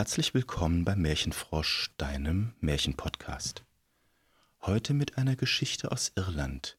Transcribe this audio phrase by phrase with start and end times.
[0.00, 3.66] Herzlich willkommen beim Märchenfrosch, deinem Märchenpodcast.
[4.62, 6.78] Heute mit einer Geschichte aus Irland,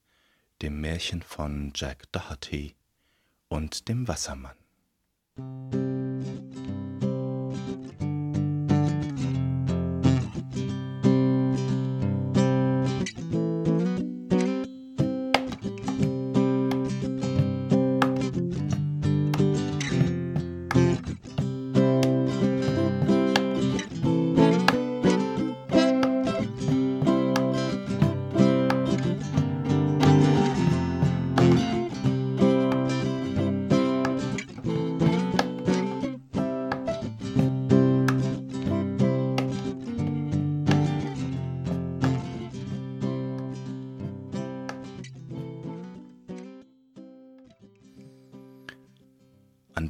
[0.63, 2.73] dem Märchen von Jack Doherty
[3.47, 4.57] und dem Wassermann.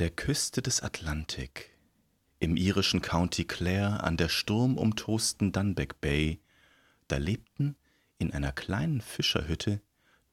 [0.01, 1.77] Der Küste des Atlantik,
[2.39, 6.41] im irischen County Clare an der sturmumtosten Dunbeck Bay,
[7.07, 7.75] da lebten
[8.17, 9.79] in einer kleinen Fischerhütte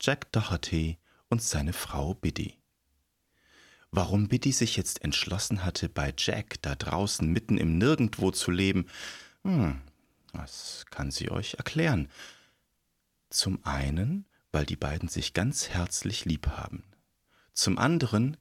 [0.01, 0.97] Jack Doherty
[1.29, 2.55] und seine Frau Biddy.
[3.91, 8.87] Warum Biddy sich jetzt entschlossen hatte, bei Jack da draußen mitten im Nirgendwo zu leben,
[9.45, 9.83] hm,
[10.33, 12.09] das kann sie euch erklären.
[13.29, 16.85] Zum einen, weil die beiden sich ganz herzlich lieb haben.
[17.53, 18.39] Zum anderen,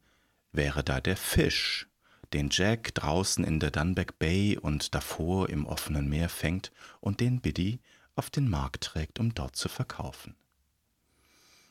[0.58, 1.88] wäre da der Fisch,
[2.33, 7.39] den Jack draußen in der Dunbeck Bay und davor im offenen Meer fängt und den
[7.39, 7.80] Biddy
[8.16, 10.35] auf den Markt trägt, um dort zu verkaufen.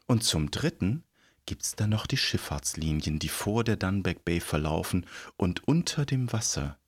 [0.07, 1.03] Und zum Dritten
[1.45, 6.79] gibt's da noch die Schifffahrtslinien, die vor der Dunbeck Bay verlaufen, und unter dem Wasser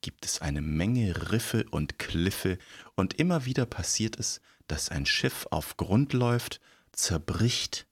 [0.00, 2.58] gibt es eine Menge Riffe und Kliffe,
[2.96, 6.60] und immer wieder passiert es, dass ein Schiff auf Grund läuft,
[6.92, 7.86] zerbricht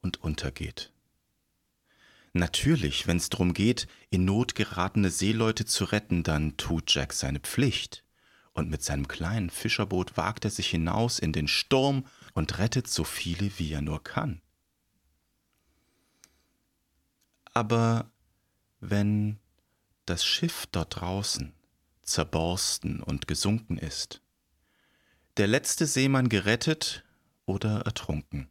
[0.00, 0.92] und untergeht.
[2.36, 7.40] Natürlich, wenn es darum geht, in Not geratene Seeleute zu retten, dann tut Jack seine
[7.40, 8.04] Pflicht.
[8.52, 13.04] Und mit seinem kleinen Fischerboot wagt er sich hinaus in den Sturm und rettet so
[13.04, 14.42] viele, wie er nur kann.
[17.54, 18.10] Aber
[18.80, 19.38] wenn
[20.04, 21.54] das Schiff dort draußen
[22.02, 24.20] zerborsten und gesunken ist,
[25.38, 27.02] der letzte Seemann gerettet
[27.46, 28.48] oder ertrunken,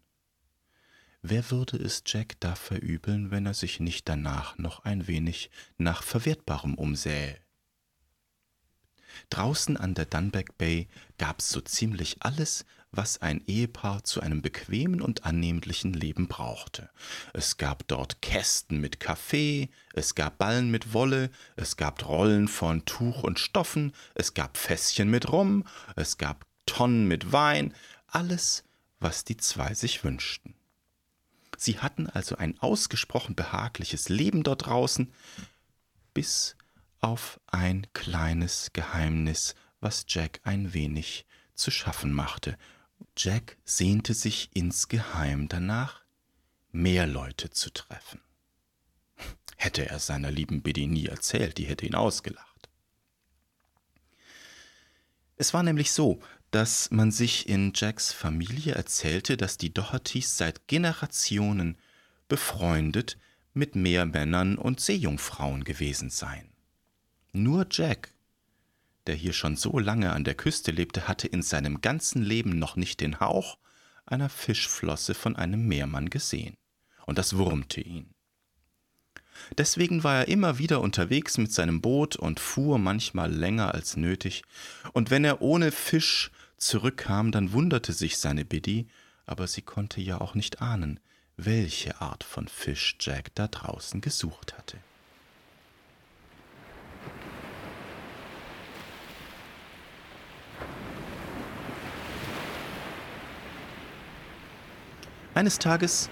[1.27, 5.49] Wer würde es Jack da verübeln, wenn er sich nicht danach noch ein wenig
[5.79, 7.39] nach Verwertbarem umsähe?
[9.31, 10.87] Draußen an der Dunbeck Bay
[11.17, 16.91] gab's so ziemlich alles, was ein Ehepaar zu einem bequemen und annehmlichen Leben brauchte.
[17.33, 22.85] Es gab dort Kästen mit Kaffee, es gab Ballen mit Wolle, es gab Rollen von
[22.85, 25.65] Tuch und Stoffen, es gab Fässchen mit Rum,
[25.95, 27.73] es gab Tonnen mit Wein,
[28.05, 28.63] alles,
[28.99, 30.54] was die zwei sich wünschten.
[31.57, 35.13] Sie hatten also ein ausgesprochen behagliches Leben dort draußen,
[36.13, 36.55] bis
[36.99, 42.57] auf ein kleines Geheimnis, was Jack ein wenig zu schaffen machte.
[43.17, 46.03] Jack sehnte sich insgeheim danach,
[46.71, 48.21] mehr Leute zu treffen.
[49.57, 52.69] Hätte er seiner lieben Biddy nie erzählt, die hätte ihn ausgelacht.
[55.37, 56.21] Es war nämlich so,
[56.55, 61.77] dass man sich in Jacks Familie erzählte, dass die Dohertys seit Generationen
[62.29, 63.17] befreundet
[63.53, 66.47] mit Meermännern und Seejungfrauen gewesen seien.
[67.33, 68.13] Nur Jack,
[69.05, 72.77] der hier schon so lange an der Küste lebte, hatte in seinem ganzen Leben noch
[72.77, 73.57] nicht den Hauch
[74.05, 76.55] einer Fischflosse von einem Meermann gesehen,
[77.05, 78.11] und das wurmte ihn.
[79.57, 84.43] Deswegen war er immer wieder unterwegs mit seinem Boot und fuhr manchmal länger als nötig,
[84.93, 88.87] und wenn er ohne Fisch zurückkam, dann wunderte sich seine Biddy,
[89.25, 90.99] aber sie konnte ja auch nicht ahnen,
[91.37, 94.77] welche Art von Fisch Jack da draußen gesucht hatte.
[105.33, 106.09] Eines Tages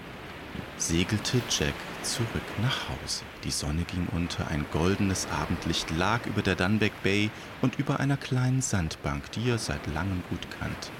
[0.86, 2.28] segelte Jack zurück
[2.60, 3.24] nach Hause.
[3.42, 7.30] Die Sonne ging unter, ein goldenes Abendlicht lag über der Dunbeck Bay
[7.62, 10.90] und über einer kleinen Sandbank, die er seit langem gut kannte.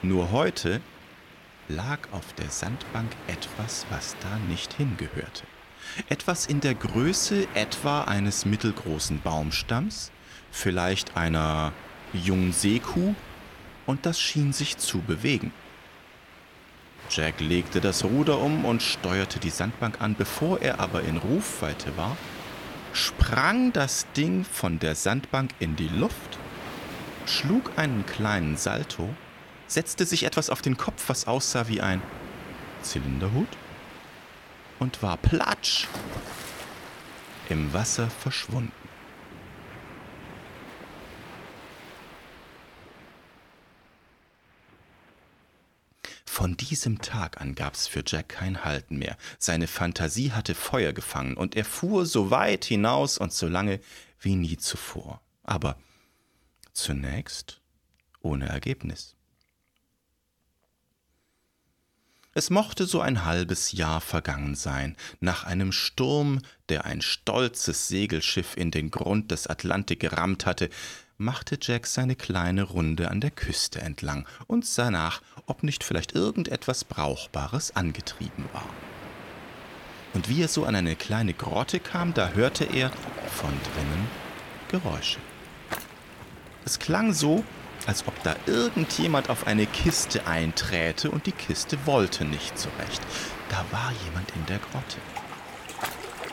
[0.00, 0.80] Nur heute
[1.68, 5.44] lag auf der Sandbank etwas, was da nicht hingehörte.
[6.08, 10.10] Etwas in der Größe etwa eines mittelgroßen Baumstamms,
[10.50, 11.72] vielleicht einer
[12.14, 13.14] jungen Seekuh,
[13.84, 15.52] und das schien sich zu bewegen.
[17.10, 20.14] Jack legte das Ruder um und steuerte die Sandbank an.
[20.14, 22.16] Bevor er aber in Rufweite war,
[22.92, 26.38] sprang das Ding von der Sandbank in die Luft,
[27.26, 29.08] schlug einen kleinen Salto,
[29.66, 32.02] setzte sich etwas auf den Kopf, was aussah wie ein
[32.82, 33.48] Zylinderhut,
[34.78, 35.86] und war platsch
[37.48, 38.81] im Wasser verschwunden.
[46.42, 49.16] Von diesem Tag an gab's für Jack kein Halten mehr.
[49.38, 53.78] Seine Fantasie hatte Feuer gefangen und er fuhr so weit hinaus und so lange
[54.18, 55.22] wie nie zuvor.
[55.44, 55.78] Aber
[56.72, 57.60] zunächst
[58.22, 59.14] ohne Ergebnis.
[62.34, 68.56] Es mochte so ein halbes Jahr vergangen sein, nach einem Sturm, der ein stolzes Segelschiff
[68.56, 70.70] in den Grund des Atlantik gerammt hatte,
[71.22, 76.14] machte Jack seine kleine Runde an der Küste entlang und sah nach, ob nicht vielleicht
[76.14, 78.68] irgendetwas Brauchbares angetrieben war.
[80.14, 84.08] Und wie er so an eine kleine Grotte kam, da hörte er von drinnen
[84.68, 85.20] Geräusche.
[86.64, 87.44] Es klang so,
[87.86, 93.00] als ob da irgendjemand auf eine Kiste einträte und die Kiste wollte nicht so recht.
[93.48, 94.98] Da war jemand in der Grotte.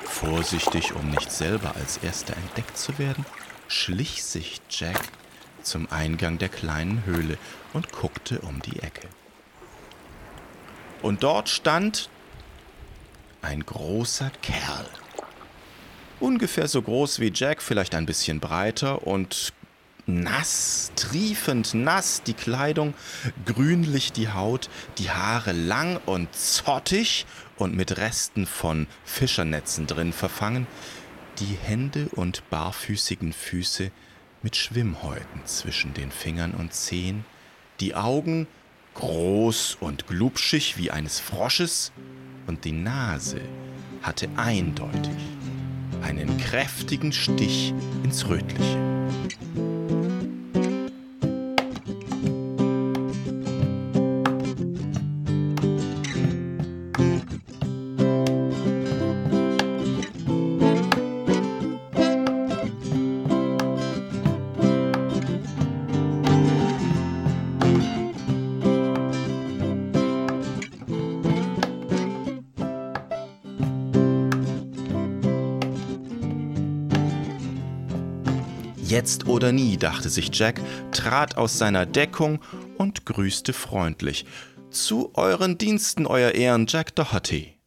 [0.05, 3.25] Vorsichtig, um nicht selber als erster entdeckt zu werden,
[3.69, 4.99] schlich sich Jack
[5.61, 7.37] zum Eingang der kleinen Höhle
[7.73, 9.07] und guckte um die Ecke.
[11.01, 12.09] Und dort stand
[13.41, 14.85] ein großer Kerl.
[16.19, 19.53] Ungefähr so groß wie Jack, vielleicht ein bisschen breiter und
[20.05, 22.93] nass, triefend nass die Kleidung,
[23.45, 27.25] grünlich die Haut, die Haare lang und zottig
[27.57, 30.67] und mit Resten von Fischernetzen drin verfangen,
[31.39, 33.91] die Hände und barfüßigen Füße
[34.41, 37.25] mit Schwimmhäuten zwischen den Fingern und Zehen,
[37.79, 38.47] die Augen
[38.95, 41.91] groß und glubschig wie eines Frosches
[42.47, 43.41] und die Nase
[44.01, 45.17] hatte eindeutig
[46.01, 48.77] einen kräftigen Stich ins Rötliche.
[78.99, 80.59] Jetzt oder nie, dachte sich Jack,
[80.91, 82.41] trat aus seiner Deckung
[82.77, 84.25] und grüßte freundlich.
[84.71, 87.57] Zu euren Diensten, Euer Ehren, Jack Doherty.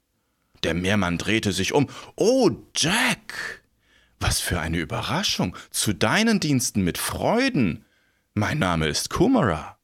[0.62, 1.88] Der Meermann drehte sich um.
[2.16, 3.62] Oh, Jack!
[4.20, 5.56] Was für eine Überraschung!
[5.70, 7.86] Zu deinen Diensten mit Freuden!
[8.34, 9.78] Mein Name ist Kummerer.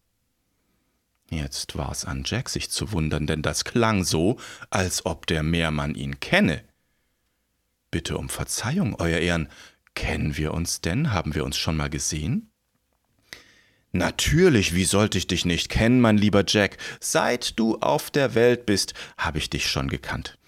[1.31, 4.37] Jetzt war es an Jack, sich zu wundern, denn das klang so,
[4.69, 6.63] als ob der Meermann ihn kenne.
[7.91, 9.49] Bitte um Verzeihung, Euer Ehren,
[9.99, 11.13] Kennen wir uns denn?
[11.13, 12.53] Haben wir uns schon mal gesehen?
[13.91, 16.77] Natürlich, wie sollte ich dich nicht kennen, mein lieber Jack?
[17.01, 20.39] Seit du auf der Welt bist, habe ich dich schon gekannt.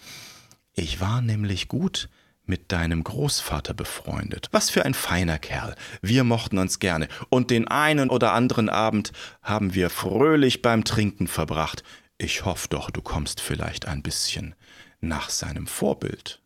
[0.73, 2.09] Ich war nämlich gut
[2.45, 4.47] mit deinem Großvater befreundet.
[4.53, 5.75] Was für ein feiner Kerl.
[6.01, 9.13] Wir mochten uns gerne, und den einen oder anderen Abend
[9.43, 11.83] haben wir fröhlich beim Trinken verbracht.
[12.19, 14.55] Ich hoffe doch, du kommst vielleicht ein bisschen
[15.01, 16.40] nach seinem Vorbild.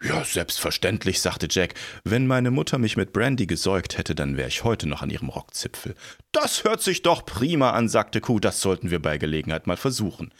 [0.00, 1.74] Ja, selbstverständlich, sagte Jack.
[2.04, 5.28] Wenn meine Mutter mich mit Brandy gesäugt hätte, dann wäre ich heute noch an ihrem
[5.28, 5.96] Rockzipfel.
[6.30, 10.32] Das hört sich doch prima an, sagte Kuh, das sollten wir bei Gelegenheit mal versuchen.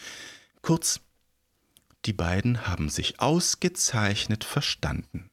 [0.62, 1.00] Kurz,
[2.05, 5.28] die beiden haben sich ausgezeichnet verstanden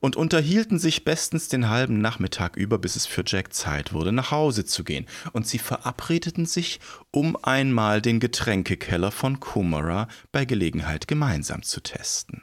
[0.00, 4.30] und unterhielten sich bestens den halben Nachmittag über, bis es für Jack Zeit wurde, nach
[4.30, 11.08] Hause zu gehen, und sie verabredeten sich, um einmal den Getränkekeller von Kumara bei Gelegenheit
[11.08, 12.42] gemeinsam zu testen.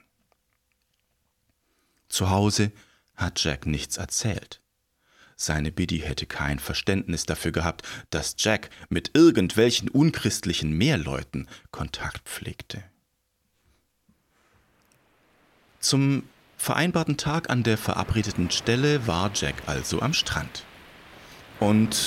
[2.15, 2.72] Zu Hause
[3.17, 4.62] hat Jack nichts erzählt.
[5.36, 12.81] Seine Biddy hätte kein Verständnis dafür gehabt, dass Jack mit irgendwelchen unchristlichen Meerleuten Kontakt pflegte.
[15.81, 16.24] Zum
[16.55, 20.63] vereinbarten Tag an der verabredeten Stelle war Jack also am Strand.
[21.60, 22.00] Und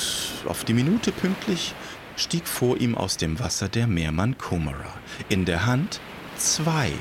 [0.47, 1.75] auf die Minute pünktlich
[2.17, 4.95] stieg vor ihm aus dem Wasser der Meermann Kumara,
[5.29, 6.01] in der Hand
[6.39, 6.93] zwei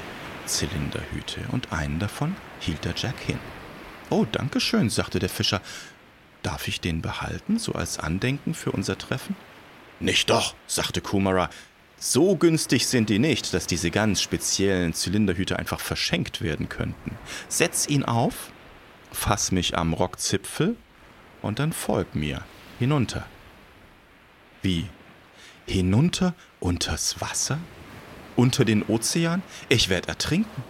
[0.46, 3.40] Zylinderhüte und einen davon hielt der Jack hin.
[4.10, 5.62] Oh, danke schön, sagte der Fischer.
[6.44, 9.36] Darf ich den behalten, so als Andenken für unser Treffen?
[10.00, 11.50] Nicht doch, sagte Kumara.
[12.00, 17.18] So günstig sind die nicht, dass diese ganz speziellen Zylinderhüte einfach verschenkt werden könnten.
[17.50, 18.52] Setz ihn auf,
[19.12, 20.76] fass mich am Rockzipfel
[21.42, 22.44] und dann folg mir
[22.78, 23.26] hinunter.
[24.62, 24.86] Wie?
[25.66, 27.60] Hinunter unters Wasser?
[28.36, 29.42] Unter den Ozean?
[29.70, 30.64] Ich werde ertrinken.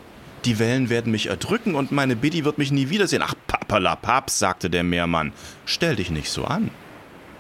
[0.48, 3.22] Die Wellen werden mich erdrücken und meine Biddy wird mich nie wiedersehen.
[3.22, 5.34] Ach, papalapap, sagte der Meermann.
[5.66, 6.72] Stell dich nicht so an.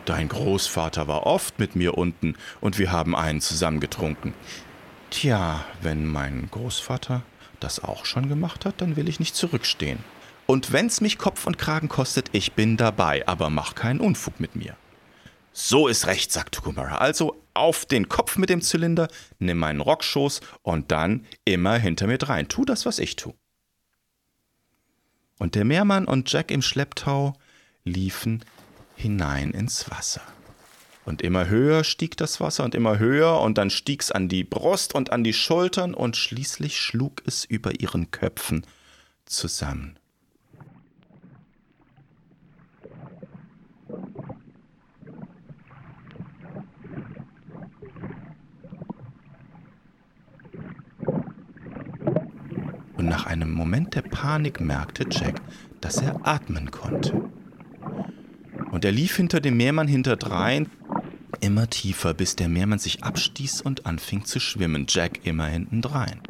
[0.03, 4.33] Dein Großvater war oft mit mir unten und wir haben einen zusammen getrunken.
[5.09, 7.23] Tja, wenn mein Großvater
[7.61, 9.99] das auch schon gemacht hat, dann will ich nicht zurückstehen.
[10.45, 14.57] Und wenn's mich Kopf und Kragen kostet, ich bin dabei, aber mach keinen Unfug mit
[14.57, 14.75] mir.
[15.59, 16.99] So ist recht, sagte Kumara.
[16.99, 19.07] Also auf den Kopf mit dem Zylinder,
[19.39, 22.47] nimm meinen Rockschoß und dann immer hinter mir drein.
[22.47, 23.33] Tu das, was ich tu.
[25.39, 27.33] Und der Meermann und Jack im Schlepptau
[27.83, 28.45] liefen
[28.95, 30.21] hinein ins Wasser.
[31.05, 34.93] Und immer höher stieg das Wasser und immer höher und dann stieg's an die Brust
[34.93, 38.63] und an die Schultern und schließlich schlug es über ihren Köpfen
[39.25, 39.97] zusammen.
[53.07, 55.41] Nach einem Moment der Panik merkte Jack,
[55.81, 57.29] dass er atmen konnte.
[58.71, 60.69] Und er lief hinter dem Meermann hinterdrein,
[61.39, 66.21] immer tiefer, bis der Meermann sich abstieß und anfing zu schwimmen, Jack immer hintendrein.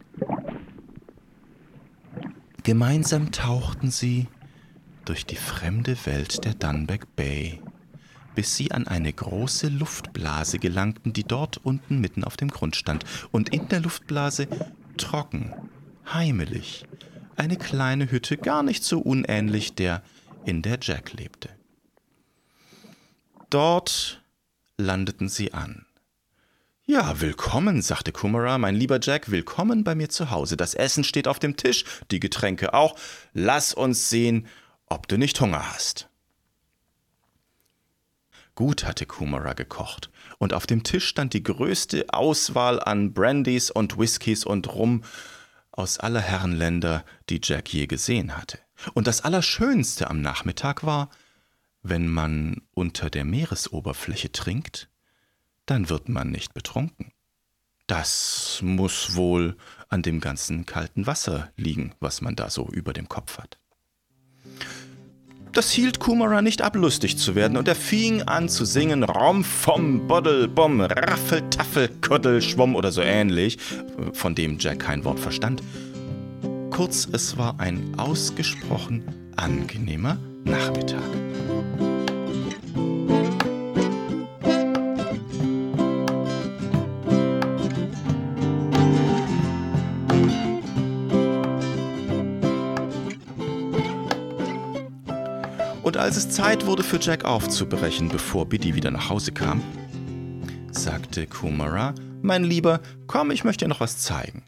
[2.64, 4.28] Gemeinsam tauchten sie
[5.06, 7.62] durch die fremde Welt der Dunback Bay,
[8.36, 13.06] bis sie an eine große Luftblase gelangten, die dort unten mitten auf dem Grund stand,
[13.32, 14.48] und in der Luftblase
[14.98, 15.54] trocken,
[16.14, 16.86] heimelig,
[17.36, 20.02] eine kleine Hütte, gar nicht so unähnlich der,
[20.46, 21.50] in der Jack lebte.
[23.50, 24.22] Dort
[24.78, 25.86] landeten sie an.
[26.86, 30.56] Ja, willkommen, sagte Kumara, mein lieber Jack, willkommen bei mir zu Hause.
[30.56, 32.98] Das Essen steht auf dem Tisch, die Getränke auch.
[33.34, 34.48] Lass uns sehen,
[34.86, 36.10] ob du nicht Hunger hast.
[38.56, 40.10] Gut hatte Kumara gekocht,
[40.40, 45.04] und auf dem Tisch stand die größte Auswahl an Brandys und Whiskys und Rum
[45.78, 48.60] aus aller Herrenländer, die Jack je gesehen hatte.
[48.94, 51.10] Und das Allerschönste am Nachmittag war,
[51.84, 54.90] wenn man unter der Meeresoberfläche trinkt,
[55.66, 57.12] dann wird man nicht betrunken.
[57.86, 59.56] Das muss wohl
[59.88, 63.60] an dem ganzen kalten Wasser liegen, was man da so über dem Kopf hat.
[65.54, 69.44] Das hielt Kumara nicht ab, lustig zu werden, und er fing an zu singen Rom
[69.44, 73.58] vom Boddel bom Raffel Taffel Kuddel Schwumm oder so ähnlich,
[74.14, 75.64] von dem Jack kein Wort verstand.
[76.70, 79.04] Kurz, es war ein ausgesprochen
[79.36, 81.02] angenehmer Nachmittag.
[95.88, 99.64] Und als es Zeit wurde für Jack aufzubrechen, bevor Biddy wieder nach Hause kam,
[100.70, 104.44] sagte Kumara, mein Lieber, komm, ich möchte dir noch was zeigen.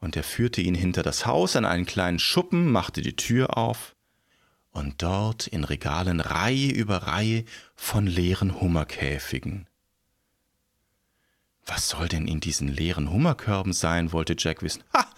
[0.00, 3.94] Und er führte ihn hinter das Haus an einen kleinen Schuppen, machte die Tür auf,
[4.70, 7.44] und dort in Regalen Reihe über Reihe
[7.76, 9.66] von leeren Hummerkäfigen.
[11.66, 14.82] Was soll denn in diesen leeren Hummerkörben sein, wollte Jack wissen.
[14.94, 15.10] Ha,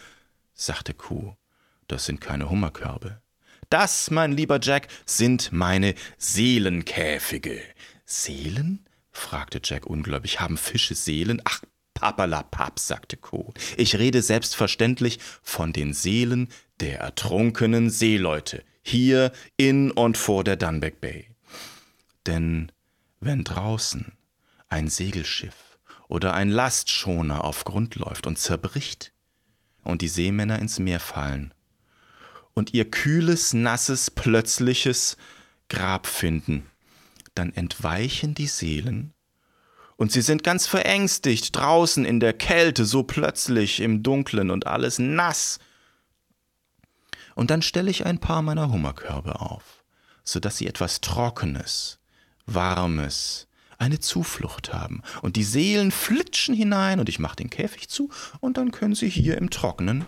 [0.55, 1.37] sagte Kuh,
[1.87, 3.23] das sind keine Hummerkörbe.
[3.71, 7.63] Das, mein lieber Jack, sind meine Seelenkäfige.
[8.05, 8.85] Seelen?
[9.13, 10.41] fragte Jack ungläubig.
[10.41, 11.41] Haben Fische Seelen?
[11.45, 11.63] Ach,
[11.95, 13.55] papalapap, sagte Co.
[13.77, 16.49] Ich rede selbstverständlich von den Seelen
[16.81, 21.29] der ertrunkenen Seeleute, hier in und vor der Dunback Bay.
[22.27, 22.73] Denn
[23.21, 24.13] wenn draußen
[24.69, 29.13] ein Segelschiff oder ein Lastschoner auf Grund läuft und zerbricht
[29.85, 31.55] und die Seemänner ins Meer fallen
[32.55, 35.17] und ihr kühles, nasses, plötzliches
[35.69, 36.67] Grab finden,
[37.35, 39.15] dann entweichen die Seelen
[40.01, 44.99] und sie sind ganz verängstigt draußen in der Kälte, so plötzlich im Dunklen und alles
[44.99, 45.59] nass.
[47.35, 49.85] Und dann stelle ich ein paar meiner Hummerkörbe auf,
[50.25, 51.99] so dass sie etwas Trockenes,
[52.47, 55.03] Warmes, eine Zuflucht haben.
[55.21, 58.09] Und die Seelen flitschen hinein und ich mache den Käfig zu
[58.41, 60.07] und dann können sie hier im Trockenen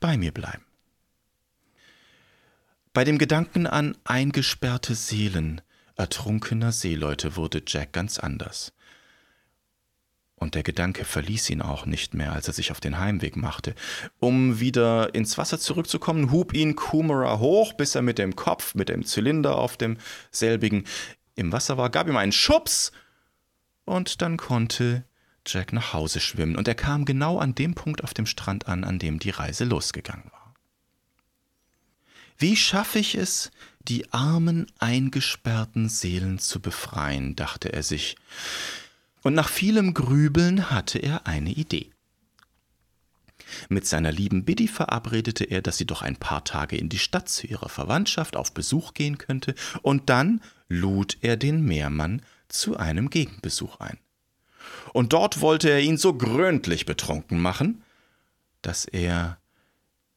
[0.00, 0.64] bei mir bleiben.
[2.98, 5.60] Bei dem Gedanken an eingesperrte Seelen
[5.94, 8.72] ertrunkener Seeleute wurde Jack ganz anders.
[10.34, 13.76] Und der Gedanke verließ ihn auch nicht mehr, als er sich auf den Heimweg machte.
[14.18, 18.88] Um wieder ins Wasser zurückzukommen, hub ihn Kumara hoch, bis er mit dem Kopf, mit
[18.88, 20.82] dem Zylinder auf demselbigen
[21.36, 22.90] im Wasser war, gab ihm einen Schubs,
[23.84, 25.04] und dann konnte
[25.46, 28.82] Jack nach Hause schwimmen, und er kam genau an dem Punkt auf dem Strand an,
[28.82, 30.37] an dem die Reise losgegangen war.
[32.38, 38.16] Wie schaffe ich es, die armen, eingesperrten Seelen zu befreien, dachte er sich.
[39.22, 41.90] Und nach vielem Grübeln hatte er eine Idee.
[43.68, 47.28] Mit seiner lieben Biddy verabredete er, dass sie doch ein paar Tage in die Stadt
[47.28, 53.10] zu ihrer Verwandtschaft auf Besuch gehen könnte, und dann lud er den Meermann zu einem
[53.10, 53.98] Gegenbesuch ein.
[54.92, 57.82] Und dort wollte er ihn so gründlich betrunken machen,
[58.62, 59.38] dass er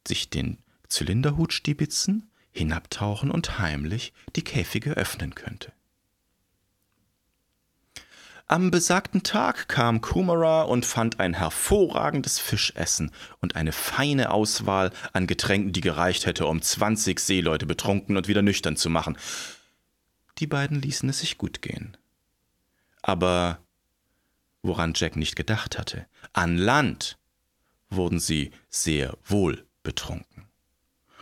[0.06, 0.58] sich den
[0.92, 5.72] Zylinderhut stibitzen, hinabtauchen und heimlich die Käfige öffnen könnte.
[8.48, 15.26] Am besagten Tag kam Kumara und fand ein hervorragendes Fischessen und eine feine Auswahl an
[15.26, 19.18] Getränken, die gereicht hätte, um 20 Seeleute betrunken und wieder nüchtern zu machen.
[20.40, 21.96] Die beiden ließen es sich gut gehen.
[23.02, 23.60] Aber
[24.62, 27.18] woran Jack nicht gedacht hatte, an Land
[27.90, 30.50] wurden sie sehr wohl betrunken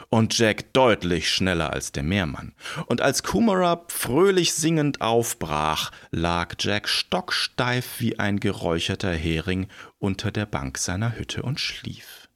[0.09, 2.53] und Jack deutlich schneller als der Meermann.
[2.87, 9.67] Und als Kumara fröhlich singend aufbrach, lag Jack stocksteif wie ein geräucherter Hering
[9.99, 12.27] unter der Bank seiner Hütte und schlief.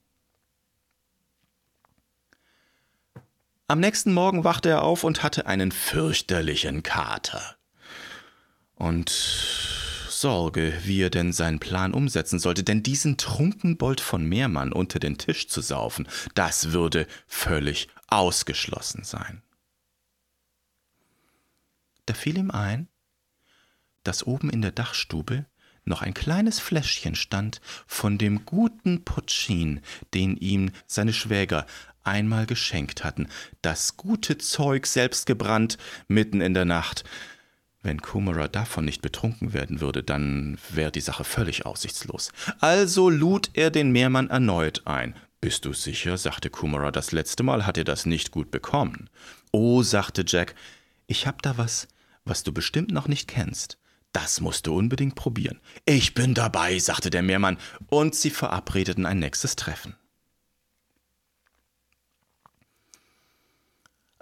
[3.68, 7.56] Am nächsten Morgen wachte er auf und hatte einen fürchterlichen Kater.
[8.76, 9.93] Und
[10.24, 15.18] Sorge, wie er denn seinen Plan umsetzen sollte, denn diesen Trunkenbold von Meermann unter den
[15.18, 19.42] Tisch zu saufen, das würde völlig ausgeschlossen sein.
[22.06, 22.88] Da fiel ihm ein,
[24.06, 25.46] dass oben in der Dachstube
[25.84, 29.82] noch ein kleines Fläschchen stand von dem guten Putschin,
[30.14, 31.66] den ihm seine Schwäger
[32.06, 33.28] einmal geschenkt hatten,
[33.62, 35.78] das gute Zeug selbst gebrannt
[36.08, 37.04] mitten in der Nacht,
[37.84, 42.32] wenn Kumara davon nicht betrunken werden würde, dann wäre die Sache völlig aussichtslos.
[42.60, 45.16] Also lud er den Meermann erneut ein.
[45.42, 46.18] Bist du sicher?
[46.18, 49.10] sagte Kumara, das letzte Mal hat er das nicht gut bekommen.
[49.52, 50.56] Oh, sagte Jack,
[51.08, 51.90] ich hab da was,
[52.24, 53.78] was du bestimmt noch nicht kennst.
[54.14, 55.60] Das musst du unbedingt probieren.
[55.86, 59.96] Ich bin dabei, sagte der Meermann, und sie verabredeten ein nächstes Treffen.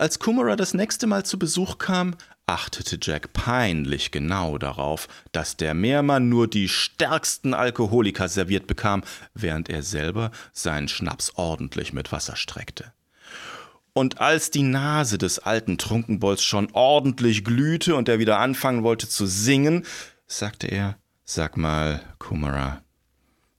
[0.01, 2.15] Als Kumara das nächste Mal zu Besuch kam,
[2.47, 9.03] achtete Jack peinlich genau darauf, dass der Meermann nur die stärksten Alkoholiker serviert bekam,
[9.35, 12.93] während er selber seinen Schnaps ordentlich mit Wasser streckte.
[13.93, 19.07] Und als die Nase des alten Trunkenbolls schon ordentlich glühte und er wieder anfangen wollte
[19.07, 19.85] zu singen,
[20.25, 22.81] sagte er, Sag mal, Kumara,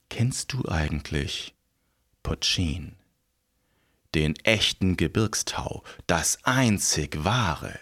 [0.09, 1.55] kennst du eigentlich
[2.21, 2.97] Pochin?
[4.15, 7.79] Den echten Gebirgstau, das einzig wahre.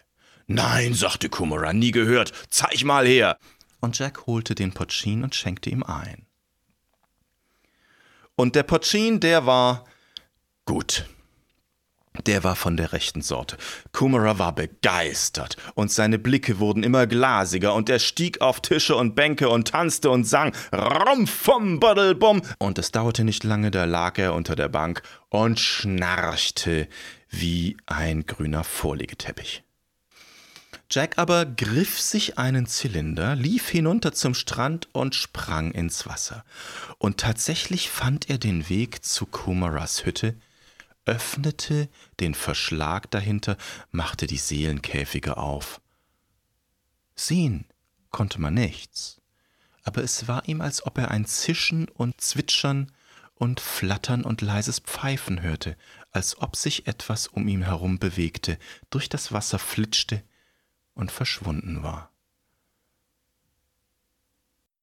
[0.48, 3.38] Nein, sagte Kumara, nie gehört, zeig mal her.
[3.80, 6.28] Und Jack holte den Potschin und schenkte ihm ein.
[8.36, 9.86] Und der Potschin, der war
[10.66, 11.06] gut.
[12.26, 13.58] Der war von der rechten Sorte.
[13.94, 19.16] Kumara war begeistert und seine Blicke wurden immer glasiger und er stieg auf Tische und
[19.16, 24.34] Bänke und tanzte und sang Rumpfum Buddelbum und es dauerte nicht lange, da lag er
[24.34, 26.90] unter der Bank und schnarchte
[27.30, 29.64] wie ein grüner Vorlegeteppich.
[30.90, 36.44] Jack aber griff sich einen Zylinder, lief hinunter zum Strand und sprang ins Wasser.
[36.98, 40.36] Und tatsächlich fand er den Weg zu Kumaras Hütte,
[41.06, 43.58] öffnete den Verschlag dahinter,
[43.92, 45.82] machte die Seelenkäfige auf.
[47.16, 47.66] Sehen
[48.10, 49.22] konnte man nichts,
[49.84, 52.92] aber es war ihm, als ob er ein Zischen und Zwitschern
[53.36, 55.76] und Flattern und leises Pfeifen hörte,
[56.12, 58.60] als ob sich etwas um ihn herum bewegte,
[58.90, 60.24] durch das Wasser flitschte
[60.94, 62.12] und verschwunden war.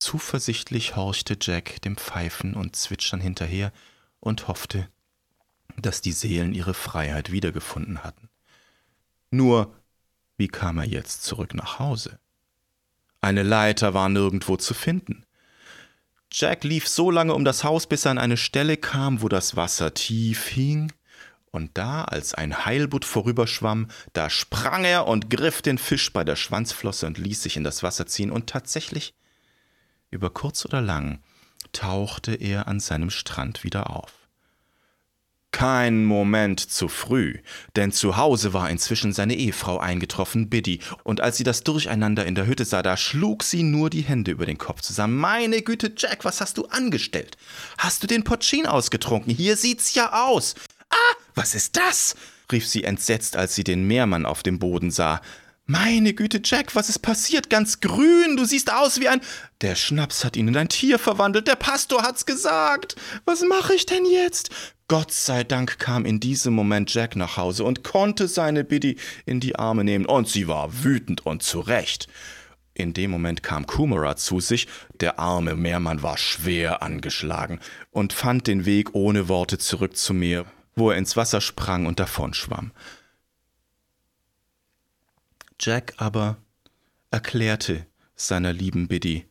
[0.00, 3.72] Zuversichtlich horchte Jack dem Pfeifen und Zwitschern hinterher
[4.20, 4.88] und hoffte,
[5.82, 8.28] dass die Seelen ihre Freiheit wiedergefunden hatten.
[9.30, 9.74] Nur,
[10.36, 12.18] wie kam er jetzt zurück nach Hause?
[13.20, 15.24] Eine Leiter war nirgendwo zu finden.
[16.30, 19.56] Jack lief so lange um das Haus, bis er an eine Stelle kam, wo das
[19.56, 20.92] Wasser tief hing,
[21.50, 26.36] und da, als ein Heilbutt vorüberschwamm, da sprang er und griff den Fisch bei der
[26.36, 29.14] Schwanzflosse und ließ sich in das Wasser ziehen, und tatsächlich,
[30.10, 31.20] über kurz oder lang,
[31.72, 34.17] tauchte er an seinem Strand wieder auf.
[35.50, 37.38] Kein Moment zu früh,
[37.74, 42.34] denn zu Hause war inzwischen seine Ehefrau eingetroffen, Biddy, und als sie das Durcheinander in
[42.34, 45.16] der Hütte sah, da schlug sie nur die Hände über den Kopf zusammen.
[45.16, 47.38] Meine Güte, Jack, was hast du angestellt?
[47.78, 49.34] Hast du den Potschin ausgetrunken?
[49.34, 50.54] Hier sieht's ja aus.
[50.90, 52.14] Ah, was ist das?
[52.52, 55.20] rief sie entsetzt, als sie den Meermann auf dem Boden sah.
[55.70, 57.50] Meine Güte, Jack, was ist passiert?
[57.50, 59.20] Ganz grün, du siehst aus wie ein.
[59.60, 62.96] Der Schnaps hat ihn in ein Tier verwandelt, der Pastor hat's gesagt.
[63.26, 64.48] Was mache ich denn jetzt?
[64.88, 69.40] Gott sei Dank kam in diesem Moment Jack nach Hause und konnte seine Biddy in
[69.40, 72.08] die Arme nehmen, und sie war wütend und zurecht.
[72.72, 74.68] In dem Moment kam Kumara zu sich,
[75.00, 80.46] der arme Meermann war schwer angeschlagen und fand den Weg ohne Worte zurück zu mir,
[80.76, 82.72] wo er ins Wasser sprang und davonschwamm.
[85.60, 86.36] Jack aber
[87.10, 89.26] erklärte seiner lieben Biddy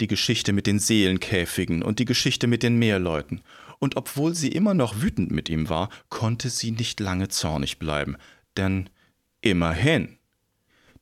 [0.00, 3.42] die Geschichte mit den Seelenkäfigen und die Geschichte mit den Meerleuten,
[3.80, 8.16] und obwohl sie immer noch wütend mit ihm war, konnte sie nicht lange zornig bleiben,
[8.56, 8.90] denn
[9.40, 10.18] immerhin,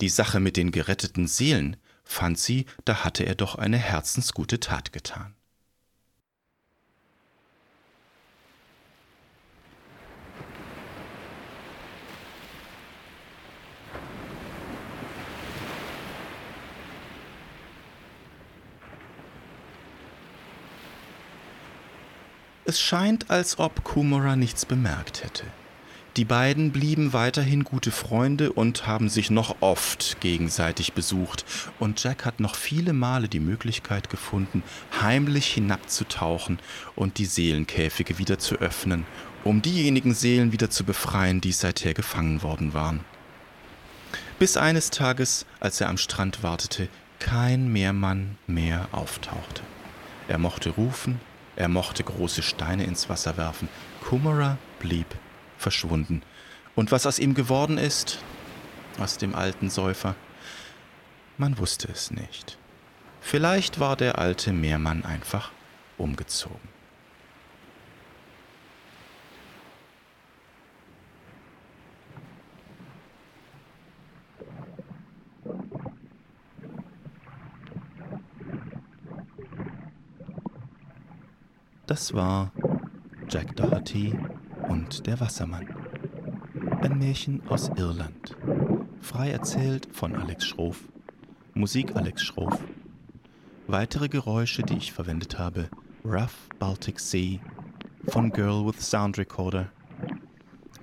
[0.01, 4.93] die Sache mit den geretteten Seelen fand sie, da hatte er doch eine herzensgute Tat
[4.93, 5.36] getan.
[22.69, 25.45] Es scheint, als ob Kumura nichts bemerkt hätte.
[26.17, 31.45] Die beiden blieben weiterhin gute Freunde und haben sich noch oft gegenseitig besucht,
[31.79, 34.65] und Jack hat noch viele Male die Möglichkeit gefunden,
[35.01, 36.59] heimlich hinabzutauchen
[36.97, 39.07] und die Seelenkäfige wieder zu öffnen,
[39.45, 42.99] um diejenigen Seelen wieder zu befreien, die seither gefangen worden waren.
[44.41, 46.89] Bis eines Tages, als er am Strand wartete,
[47.21, 49.63] kein Meermann mehr auftauchte.
[50.27, 51.21] Er mochte rufen,
[51.57, 53.69] er mochte große Steine ins Wasser werfen.
[54.05, 55.07] Kummerer blieb
[55.59, 56.23] verschwunden.
[56.75, 58.19] Und was aus ihm geworden ist,
[58.99, 60.14] aus dem alten Säufer,
[61.38, 62.59] man wusste es nicht.
[63.21, 65.51] Vielleicht war der alte Meermann einfach
[65.99, 66.76] umgezogen.
[81.87, 82.51] Das war
[83.29, 84.12] Jack Doherty
[84.68, 85.68] und der Wassermann.
[86.81, 88.37] Ein Märchen aus Irland.
[89.01, 90.81] Frei erzählt von Alex Schroff.
[91.55, 92.59] Musik Alex Schroff.
[93.68, 95.68] Weitere Geräusche, die ich verwendet habe:
[96.05, 97.38] Rough Baltic Sea
[98.09, 99.70] von Girl with Sound Recorder.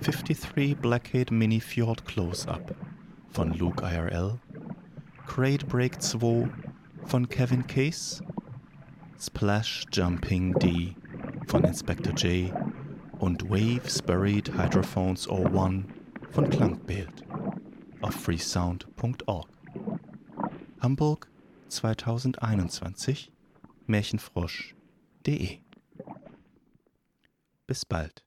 [0.04, 2.76] 53 Blackhead Mini Fjord Close-Up
[3.30, 4.40] von Luke IRL.
[5.28, 6.48] Crate Break 2
[7.06, 8.24] von Kevin Case
[9.26, 10.98] Splash Jumping D
[11.48, 12.54] von Inspector J
[13.20, 15.86] und Waves Buried Hydrophones 01
[16.32, 17.24] von Klangbild
[18.02, 19.48] auf freesound.org.
[20.82, 21.32] Hamburg
[21.70, 23.32] 2021
[23.88, 25.60] Märchenfrosch.de
[27.66, 28.26] Bis bald.